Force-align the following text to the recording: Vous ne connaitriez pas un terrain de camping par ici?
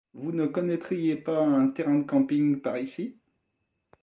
Vous 0.15 0.31
ne 0.31 0.47
connaitriez 0.47 1.15
pas 1.15 1.45
un 1.45 1.67
terrain 1.69 1.99
de 1.99 2.03
camping 2.07 2.59
par 2.59 2.79
ici? 2.79 3.19